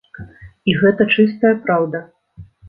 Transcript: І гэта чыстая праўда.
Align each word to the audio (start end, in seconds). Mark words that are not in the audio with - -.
І 0.73 0.73
гэта 0.81 1.07
чыстая 1.17 1.53
праўда. 1.67 2.03